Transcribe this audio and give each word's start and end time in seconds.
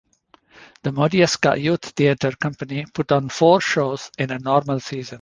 The 0.81 0.89
Modjeska 0.89 1.61
Youth 1.61 1.89
Theater 1.89 2.31
Company 2.31 2.85
put 2.91 3.11
on 3.11 3.29
four 3.29 3.61
shows 3.61 4.09
in 4.17 4.31
a 4.31 4.39
normal 4.39 4.79
season. 4.79 5.09